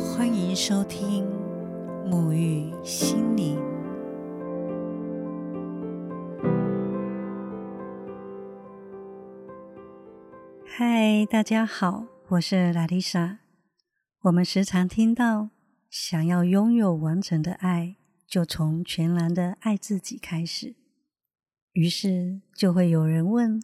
[0.00, 1.26] 欢迎收听
[2.06, 3.58] 沐浴心灵。
[10.64, 13.40] 嗨，大家好，我是拉丽莎。
[14.22, 15.50] 我们时常听到，
[15.90, 17.96] 想要拥有完整的爱，
[18.26, 20.76] 就从全然的爱自己开始。
[21.72, 23.62] 于是就会有人问：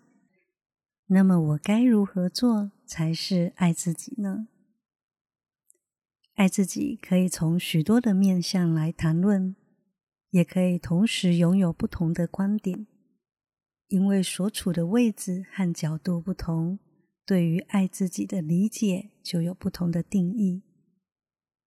[1.06, 4.48] 那么我该如何做才是爱自己呢？
[6.36, 9.56] 爱自己可以从许多的面向来谈论，
[10.30, 12.86] 也可以同时拥有不同的观点，
[13.88, 16.78] 因为所处的位置和角度不同，
[17.24, 20.62] 对于爱自己的理解就有不同的定义。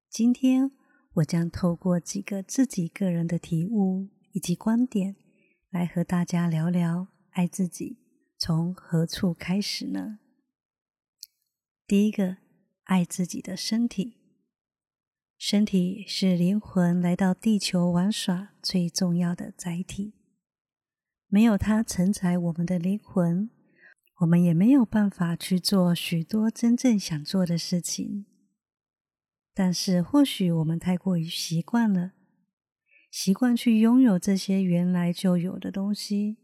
[0.08, 0.70] 今天
[1.14, 5.16] 我将透过几个自己个人的体悟以及观点，
[5.72, 7.98] 来和大家聊聊爱自己
[8.38, 10.20] 从何处开始呢？
[11.88, 12.38] 第一个，
[12.84, 14.19] 爱自己的身体。
[15.40, 20.12] 身体是灵魂来到地球玩耍最重要的载体，
[21.30, 23.50] 没有它承载我们的灵魂，
[24.20, 28.26] 我们也没有办法去做许多真正想做的事情。
[29.54, 32.12] 但是，或许我们太过于习惯了，
[33.10, 36.36] 习惯去拥有这些原来就有的东西，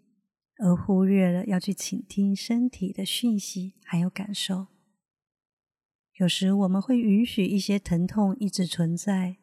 [0.59, 4.67] 而忽略了要去倾听身体的讯息还有感受。
[6.17, 9.35] 有时我们会允许一些疼痛一直存在，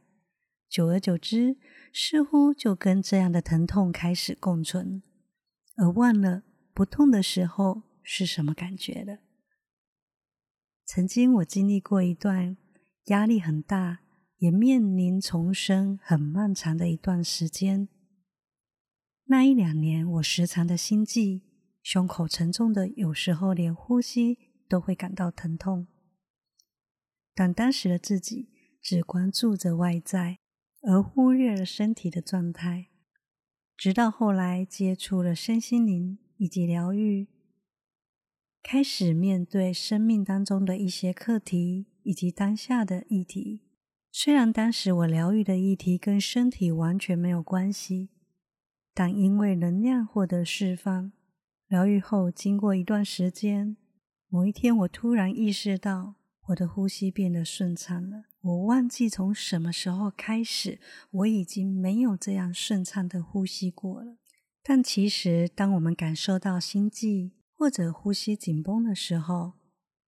[0.71, 1.59] 久而久之，
[1.93, 5.03] 似乎就跟这样的疼痛开始共存，
[5.77, 9.19] 而忘了不痛的时候是什么感觉了。
[10.87, 12.57] 曾经我经历过一段
[13.07, 14.01] 压力很大，
[14.39, 17.89] 也面临重生很漫长的一段时间。
[19.27, 21.43] 那一两年，我时常的心悸，
[21.83, 25.87] 胸口沉重的，有时候连呼吸都会感到疼痛。
[27.35, 28.49] 但当时的自己
[28.81, 30.39] 只关注着外在，
[30.83, 32.89] 而忽略了身体的状态。
[33.77, 37.27] 直到后来接触了身心灵以及疗愈，
[38.63, 43.63] 开始面对生命当中的一些课题以及当下的议题。
[44.13, 48.11] 虽然当时我疗愈的议题跟身体完全没有关系，
[48.93, 51.13] 但因为能量获得释放，
[51.67, 53.77] 疗愈后经过一段时间，
[54.29, 56.22] 某一天我突然意识到。
[56.49, 58.25] 我的呼吸变得顺畅了。
[58.41, 60.81] 我忘记从什么时候开始，
[61.11, 64.17] 我已经没有这样顺畅的呼吸过了。
[64.65, 69.53] 但其实，当我们感受到心悸或者呼吸紧绷的时候，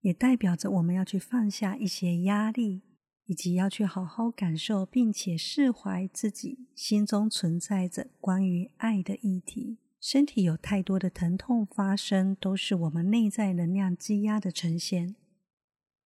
[0.00, 2.82] 也代表着我们要去放下一些压力，
[3.26, 9.78] 以及要去好好感受，并且释怀自己心中存在着关于爱的议题。
[10.00, 15.14] 身体有太多的疼痛发生，都是我们内在能量积压的呈现。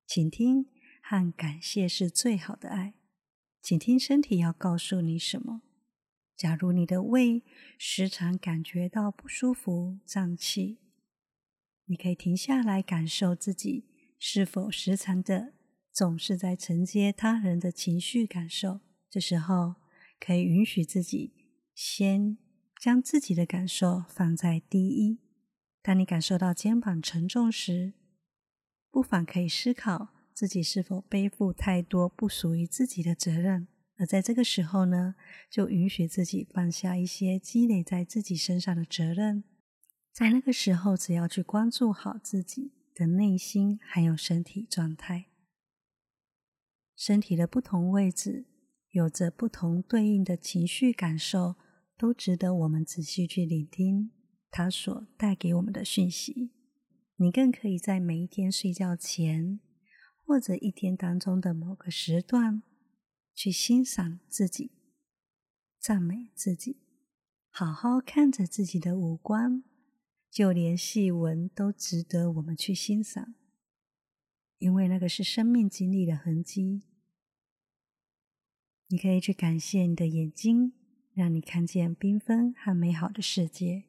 [0.09, 0.65] 倾听
[1.03, 2.95] 和感谢是最好的爱。
[3.61, 5.61] 请听身体要告诉你什么。
[6.35, 7.43] 假如你的胃
[7.77, 10.79] 时常感觉到不舒服、胀气，
[11.85, 13.85] 你可以停下来感受自己
[14.19, 15.53] 是否时常的
[15.93, 18.81] 总是在承接他人的情绪感受。
[19.11, 19.75] 这时候，
[20.19, 21.35] 可以允许自己
[21.75, 22.39] 先
[22.81, 25.19] 将自己的感受放在第一。
[25.83, 27.93] 当你感受到肩膀沉重时，
[28.91, 35.15] 不妨可以思考自己是否背负太多不属于自己的责任，而在这个时候呢，
[35.51, 39.45] 就允许自己放下一些积累在自己身上的责任。
[40.13, 45.27] 在那个时候，只要去关注好自己的内心还有身体状态。
[46.97, 48.47] 身体的不同位置
[48.91, 51.55] 有着不同对应的情绪感受，
[51.97, 54.11] 都值得我们仔细去聆听
[54.51, 56.51] 它所带给我们的讯息。
[57.21, 59.59] 你更可以在每一天睡觉前，
[60.25, 62.63] 或者一天当中的某个时段，
[63.35, 64.71] 去欣赏自己，
[65.81, 66.77] 赞美自己，
[67.51, 69.65] 好好看着自己的五官，
[70.31, 73.35] 就连细纹都值得我们去欣赏，
[74.59, 76.85] 因为那个是生命经历的痕迹。
[78.87, 80.73] 你可以去感谢你的眼睛，
[81.15, 83.88] 让你看见缤纷和美好的世界。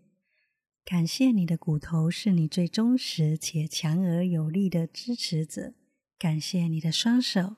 [0.86, 5.76] 感谢你的骨头是你最忠实且强而有力的支持者。
[6.18, 7.56] 感谢你的双手，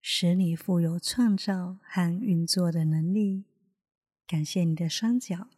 [0.00, 3.44] 使你富有创造和运作的能力。
[4.26, 5.50] 感谢你的双脚，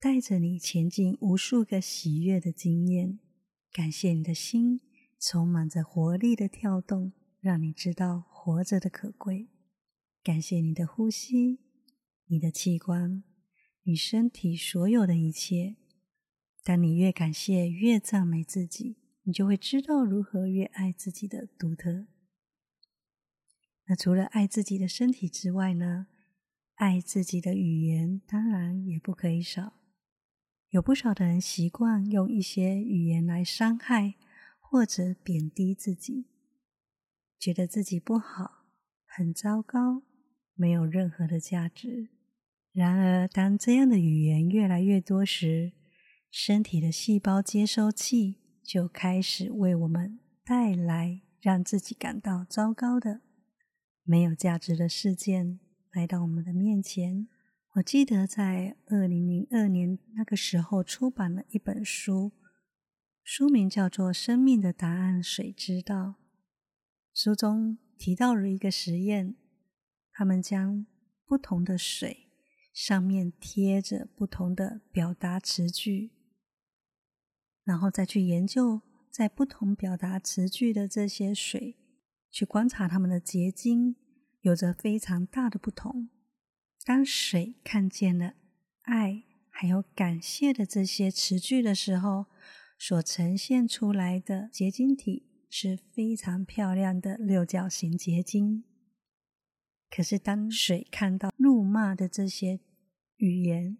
[0.00, 3.20] 带着你前进无数个喜悦的经验。
[3.70, 4.80] 感谢你的心，
[5.20, 9.48] 充满着活力的跳动，让你知道活着的可贵。
[10.24, 11.60] 感谢你的呼吸，
[12.26, 13.22] 你的器官，
[13.84, 15.76] 你身体所有的一切。
[16.68, 22.04] 当你越感谢、越赞美自己，你就会知道如何越爱自己的独特。
[23.86, 26.08] 那除了爱自己的身体之外呢，
[26.74, 29.72] 爱自己的语言当然也不可以少。
[30.68, 34.16] 有不少的人习惯用一些语言来伤害
[34.58, 36.26] 或者贬低自己，
[37.38, 38.66] 觉得自己不好、
[39.06, 40.02] 很糟糕，
[40.52, 42.10] 没有任何的价值。
[42.72, 45.72] 然而，当这样的语言越来越多时，
[46.30, 53.22] 身体的细胞接收器就开始为我们带来让自己感到糟糕的、
[54.04, 55.58] 没有价值的事件
[55.92, 57.28] 来到我们的面前。
[57.74, 62.32] 我记得在二零零二年那个时候出版了一本书，
[63.22, 65.94] 书名叫做《生命的答案谁知道》。
[67.14, 69.34] 书中提到了一个实验，
[70.12, 70.86] 他们将
[71.26, 72.28] 不同的水
[72.72, 76.10] 上面贴着不同的表达词句，
[77.68, 78.80] 然后再去研究
[79.10, 81.76] 在不同表达词句的这些水，
[82.30, 83.94] 去观察它们的结晶，
[84.40, 86.08] 有着非常大的不同。
[86.86, 88.32] 当水看见了
[88.84, 92.24] 爱还有感谢的这些词句的时候，
[92.78, 98.64] 所呈现出来的结晶体是非常漂亮的六角形结晶。
[99.90, 102.60] 可是，当水看到怒骂的这些
[103.16, 103.76] 语言，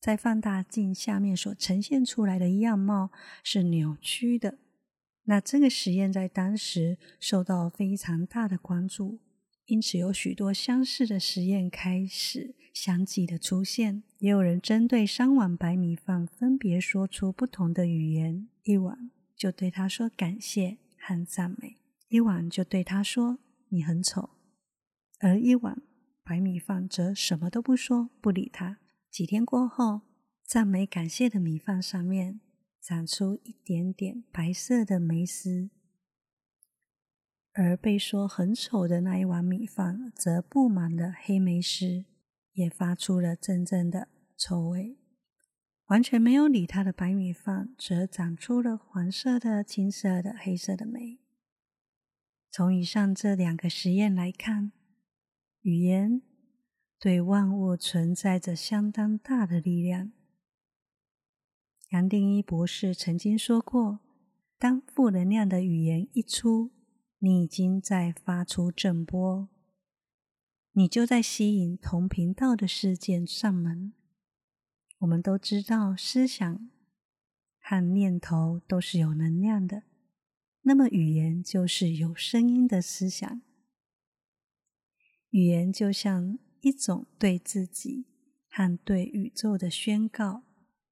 [0.00, 3.10] 在放大镜下面所呈现出来的样貌
[3.42, 4.58] 是扭曲的。
[5.24, 9.18] 那这个实验在当时受到非常大的关注。
[9.66, 14.02] 因此，有许多相似的实验开始相继的出现。
[14.18, 21.76] 也有人针对三碗白米饭，分别说出不同的语言：一碗就对他说感谢和赞美，
[22.08, 24.30] 一碗就对他说你很丑，
[25.20, 25.82] 而一碗
[26.24, 28.78] 白米饭则什么都不说，不理他。
[29.10, 30.02] 几天过后，
[30.44, 32.40] 赞美感谢的米饭上面
[32.80, 35.70] 长出一点点白色的霉丝。
[37.52, 42.04] 而被说很丑的那一碗米饭，则布满了黑霉丝，
[42.52, 44.96] 也发出了阵阵的臭味。
[45.86, 51.18] 完全没有理他的白米饭，则长出了黄色的、青色的、黑色的霉。
[52.50, 54.70] 从以上这两个实验来看，
[55.62, 56.22] 语言
[56.98, 60.12] 对万物存在着相当大的力量。
[61.90, 64.00] 杨定一博士曾经说过
[64.58, 66.72] ：“当负能量的语言一出，”
[67.20, 69.48] 你已经在发出震波，
[70.70, 73.92] 你就在吸引同频道的事件上门。
[74.98, 76.70] 我们都知道，思想
[77.60, 79.82] 和念头都是有能量的，
[80.62, 83.42] 那么语言就是有声音的思想。
[85.30, 88.06] 语言就像一种对自己
[88.50, 90.42] 和对宇宙的宣告，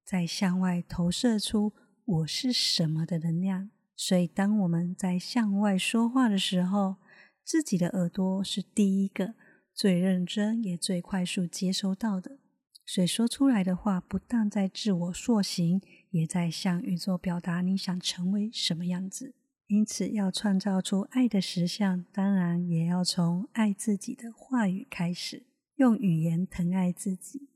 [0.05, 1.73] 在向外投射出
[2.05, 3.69] “我是什么”的能量。
[3.95, 6.97] 所以，当我们在向外说话的时候，
[7.43, 9.33] 自己的耳朵是第一个
[9.73, 12.39] 最认真也最快速接收到的。
[12.85, 15.81] 所以说出来的话，不但在自我塑形，
[16.11, 19.35] 也在向宇宙表达你想成为什么样子。
[19.65, 25.45] 因此，要创造出爱的实相，当然也要从爱自己的话语开始，
[25.77, 27.49] 用语言疼爱自己，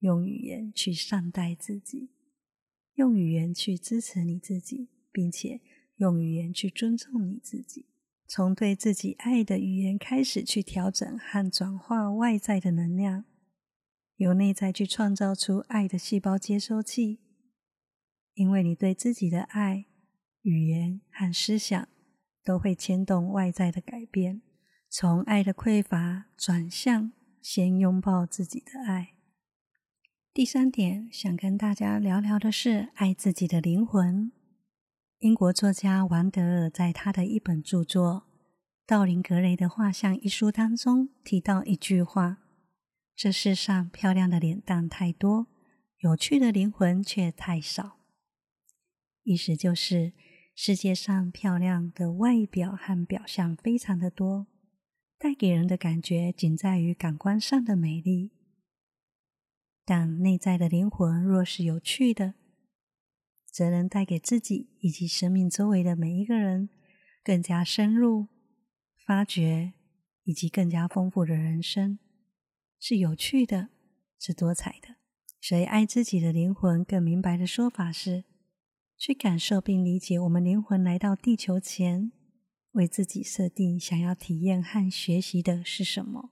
[0.00, 2.10] 用语言去善待自己，
[2.94, 4.88] 用语言去支持你自己。
[5.12, 5.60] 并且
[5.96, 7.86] 用语言去尊重你自己，
[8.28, 13.24] 从对自己爱的语言开始去调整和转化外在的能量，
[14.14, 17.18] 由内在去创造出爱的细胞接收器。
[18.34, 19.86] 因为你对自己的爱、
[20.42, 21.88] 语言和思想
[22.44, 24.42] 都会牵动外在的改变，
[24.88, 29.14] 从爱的匮乏转向先拥抱自己的爱。
[30.32, 34.30] 第三点，想跟大家聊聊的是爱自己的灵魂。
[35.18, 38.26] 英国作家王德尔在他的一本著作
[38.86, 42.38] 《道林格雷的画像》一书当中提到一句话
[43.16, 45.48] ：“这世上漂亮的脸蛋太多，
[45.98, 47.98] 有趣的灵魂却太少。”
[49.24, 50.12] 意思就是，
[50.54, 54.46] 世界上漂亮的外表和表象非常的多，
[55.20, 58.30] 带给人的感觉仅在于感官上的美丽，
[59.84, 62.34] 但内在的灵魂若是有趣的。
[63.52, 66.70] 则能带给自己以及生命周围的每一个人
[67.22, 68.28] 更加深入
[69.04, 69.72] 发掘
[70.22, 71.98] 以及更加丰富的人生，
[72.78, 73.68] 是有趣的，
[74.18, 74.94] 是多彩的。
[75.40, 78.24] 所以，爱自己的灵魂更明白的说法是：
[78.96, 82.12] 去感受并理解我们灵魂来到地球前，
[82.72, 86.30] 为自己设定想要体验和学习的是什么。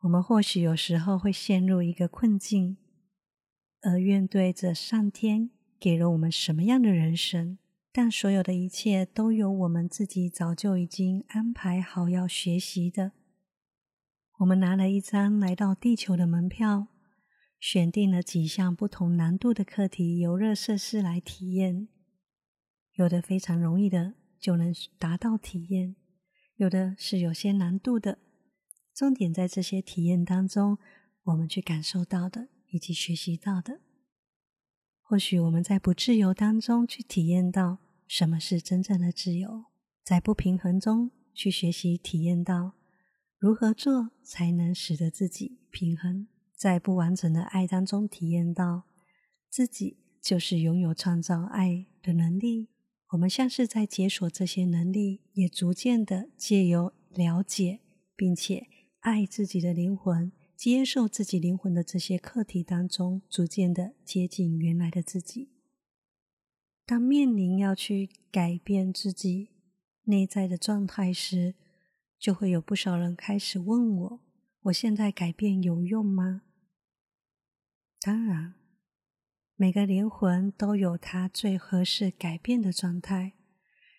[0.00, 2.76] 我们或许有时候会陷入一个困境，
[3.82, 5.50] 而面对着上天。
[5.80, 7.56] 给了我们什么样的人生？
[7.90, 13.12] 但所有的一切都有我们自己早就已经安排好要学习的，
[14.40, 16.88] 我们拿了一张来到地球的门票，
[17.58, 21.88] 选定了几项不同难度的课题游乐设施来体验。
[22.92, 25.94] 有的非常容易的就能达到体验，
[26.56, 28.18] 有的是有些难度的。
[28.94, 30.78] 重点在这些体验当中，
[31.24, 33.80] 我们去感受到的以及学习到的。
[35.02, 39.66] 或许我们在不自由当中去体验到什么是真正的自由，
[40.02, 42.72] 在不平衡中去学习体验到。
[43.38, 46.28] 如何做才能使得自己平衡？
[46.54, 48.82] 在不完整的爱当中体验到
[49.48, 52.68] 自己就是拥有创造爱的能力。
[53.10, 57.80] 我们像是在解锁这些能力，也逐渐的借由了解
[58.14, 58.68] 并且
[59.00, 65.50] 爱自己的灵魂，接受自己灵魂的这些课题当中，逐渐的接近原来的自己。
[66.86, 69.48] 当面临要去改变自己
[70.04, 71.56] 内在的状态时，
[72.16, 74.20] 就会有不少人开始问我
[74.64, 76.42] ：“我现在改变有用吗？”
[78.00, 78.54] 当然，
[79.60, 83.34] 每个灵魂都有它最合适改变的状态。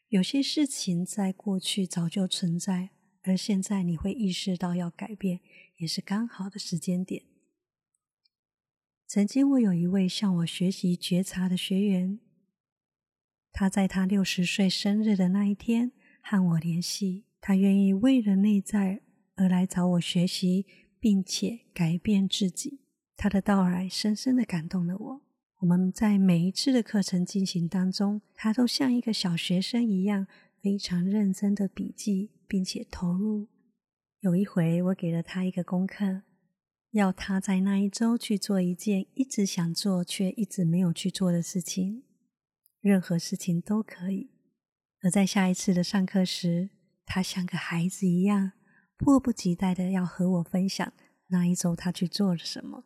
[0.08, 2.90] 有些事情在过去早就存在，
[3.22, 5.40] 而现在你会意识到要改变，
[5.78, 7.26] 也是刚好的时间点。
[9.06, 12.20] 曾经，我有一位向我学习觉察的学员，
[13.52, 15.92] 他在他六十岁生日的那一天
[16.24, 17.26] 和我联系。
[17.40, 19.04] 他愿意为了内在
[19.36, 20.66] 而来找我学习，
[21.00, 22.80] 并且改变自己。
[23.16, 25.22] 他的到来深深的感动了我。
[25.62, 30.26] 我们在每一次的课程进行当中，他都像一个小学生一样，
[30.60, 33.48] 非常认真的笔记，并且投入。
[34.22, 36.24] 有一回，我给了他一个功课，
[36.94, 42.06] 要他在那一周去做一件一直想做却一直没有去做的事情，
[42.80, 44.32] 任何事情都可以。
[45.04, 46.72] 而在下一次的上课时，
[47.06, 48.54] 他像个孩子一样，
[48.98, 50.92] 迫不及待的要和我分享
[51.28, 52.86] 那一周他去做了什么。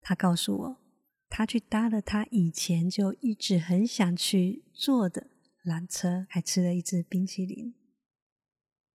[0.00, 0.83] 他告诉我，
[1.28, 5.28] 他去搭了他以前就一直很想去坐的
[5.64, 7.74] 缆车，还吃了一支冰淇淋。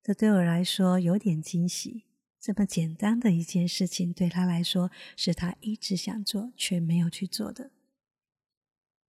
[0.02, 2.06] 这对我来说有点惊喜。
[2.40, 7.72] 这么简单的一件事情，对他来说是他一直想做却没有去做的。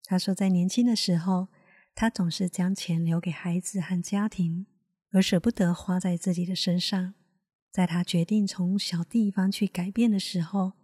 [0.02, 1.46] 他说，在年轻的时候，
[1.94, 4.66] 他总是将钱留给孩子和家庭。
[5.12, 7.14] 而舍不得花在自己的身上，
[7.72, 10.74] 在他决定从小地方去改变的时候，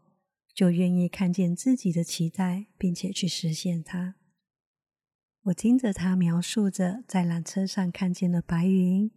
[0.56, 4.14] 就愿意看见自己的期待，并且去实现它。
[5.42, 9.12] 我听着他描述着在缆车上看见的白云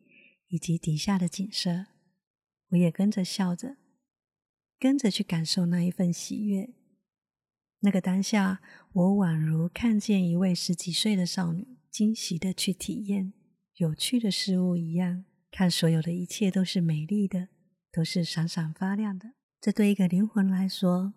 [0.49, 1.85] 以及底下的景色，
[2.71, 3.77] 我也跟着笑着，
[4.77, 6.73] 跟着去感受那一份喜悦。
[7.79, 13.31] 那个当下，我宛如看见一位十几岁的少女，惊喜的去体验。
[13.77, 17.47] 有趣的事物一样，看所有的一切都是美丽的，
[17.93, 19.31] 都是闪闪发亮的。
[19.61, 21.13] 这对一个灵魂来说，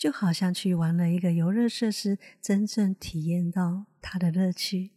[0.00, 4.92] 就好像去玩了一个游乐设施，真正体验到它的乐趣，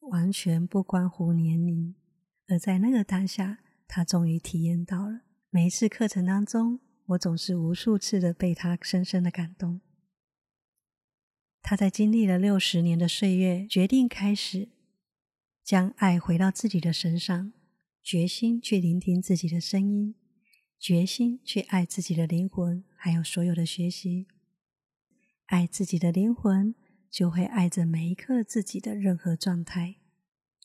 [0.00, 1.94] 完全不关乎年龄。
[2.48, 5.20] 而在那个当下，他终于体验到了。
[5.50, 9.80] 每一次课程当中，我总是无数次的被他深深的感动。
[11.62, 14.70] 他在经历了六十年的岁月，决定开始。
[15.62, 17.52] 将爱回到自己的身上，
[18.02, 20.16] 决心去聆听自己的声音，
[20.80, 24.26] 决心去爱自己的灵魂，还有所有的学习。
[25.48, 26.74] 爱自己的灵魂，
[27.10, 29.96] 就会爱着每一刻自己的任何状态，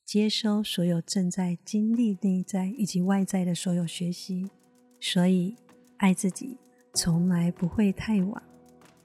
[0.03, 4.51] 接收所有正在经历内在以及外在的所有学习。
[4.99, 5.55] 所以，
[5.97, 6.57] 爱自己
[6.93, 8.43] 从来不会太晚，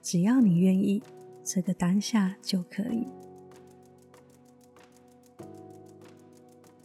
[0.03, 1.01] 只要你愿意，
[1.45, 3.07] 这个当下就可以。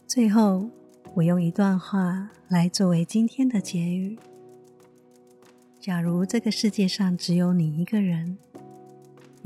[0.06, 0.70] 最后，
[1.16, 4.16] 我用一段话来作为今天的结语：
[5.80, 8.38] 假如这个世界上只有你一个人，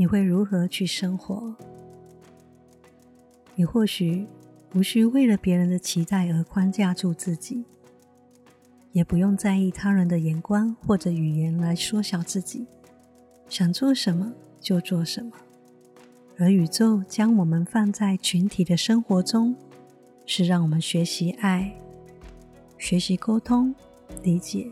[0.00, 1.56] 你会如何去生活？
[3.56, 4.28] 你或许
[4.72, 7.64] 无需为了别人的期待而框架住自己，
[8.92, 12.64] 也不用在意他人的眼光或者语言来缩小自己。
[13.48, 15.32] 想做什么就做什么，
[16.38, 19.56] 而宇宙将我们放在群体的生活中。
[20.26, 21.74] 是让我们学习爱、
[22.76, 23.74] 学习沟通、
[24.22, 24.70] 理解、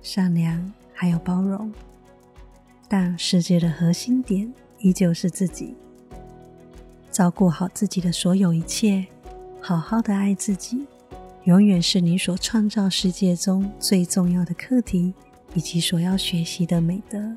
[0.00, 1.70] 善良，还有包容。
[2.92, 5.76] 但世界的核心点依旧是自己，
[7.08, 9.06] 照顾好自己的所有一切，
[9.60, 10.88] 好好的爱自己，
[11.44, 15.14] 永远是你所创造世界中最重要的课题，
[15.54, 17.32] 以及所要学习的美德。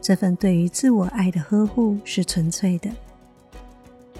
[0.00, 2.90] 这份对于自我爱的呵护是纯粹的。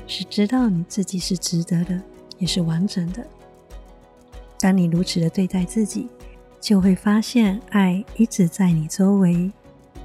[0.07, 1.99] 是知道你自己是值得的，
[2.37, 3.27] 也是完整的。
[4.61, 6.09] 当你如此的对待自己，
[6.65, 9.53] 就会发现爱一直在你周围，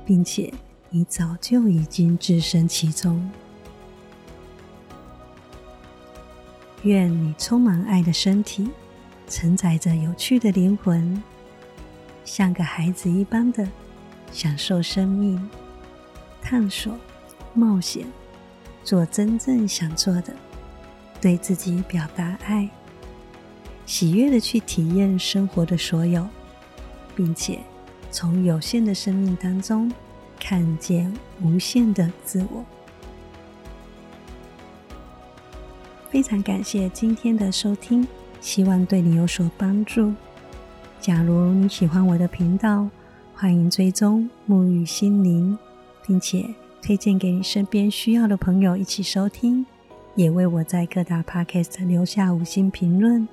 [0.05, 0.53] 并且
[0.89, 3.31] 你早就已经置身其中。
[6.83, 8.69] 愿你充满爱的身体，
[9.29, 11.23] 承载着有趣的灵魂，
[12.25, 13.65] 像个孩子一般的
[14.33, 15.49] 享受生命、
[16.41, 16.93] 探索、
[17.53, 18.05] 冒险，
[18.83, 20.33] 做真正想做的，
[21.21, 22.69] 对自己表达爱，
[23.85, 26.27] 喜悦的去体验生活的所有，
[27.19, 27.59] 并且
[28.09, 29.91] 从有限的生命当中
[30.39, 32.63] 看见无限的自我。
[36.09, 38.07] 非常感谢今天的收听，
[38.39, 40.13] 希望对你有所帮助。
[41.01, 42.87] 假如你喜欢我的频道，
[43.35, 45.59] 欢迎追踪沐浴心灵，
[46.07, 46.45] 并且
[46.81, 49.65] 推荐给你身边需要的朋友一起收听，
[50.15, 53.27] 也为我在各大 podcast 留下五星评论。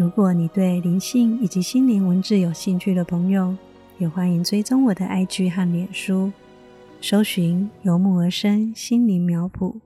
[0.00, 3.54] 如果你对灵性以及心灵文字有兴趣的朋友，
[3.98, 6.32] 也欢迎追踪我的 IG 和脸书，
[7.02, 9.78] 搜寻由木而生心灵苗圃。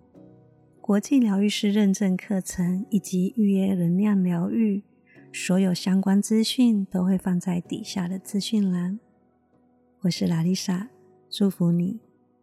[0.81, 4.85] 国际疗愈师认证课程以及预约能量疗愈，
[5.33, 9.01] 所有相关资讯都会放在底下的资讯栏。
[10.03, 10.91] 我是拉丽莎，
[11.29, 11.99] 祝福你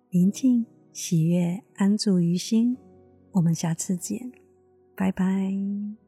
[0.09, 2.75] 宁静、喜悦、安住于心。
[3.31, 4.29] 我们下次见，
[4.93, 6.00] 拜拜。